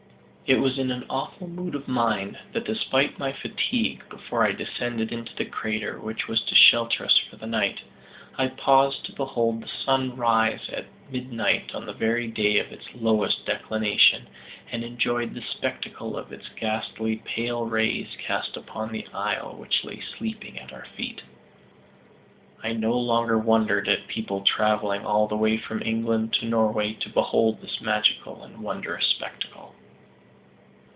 [0.47, 5.09] It was in an awful mood of mind, that despite my fatigue, before I descended
[5.13, 7.79] into the crater which was to shelter us for the night,
[8.37, 12.85] I paused to behold the sun rise at midnight on the very day of its
[12.93, 14.27] lowest declension,
[14.69, 20.01] and enjoyed the spectacle of its ghastly pale rays cast upon the isle which lay
[20.01, 21.21] sleeping at our feet!
[22.61, 27.07] I no longer wondered at people traveling all the way from England to Norway to
[27.07, 29.75] behold this magical and wondrous spectacle.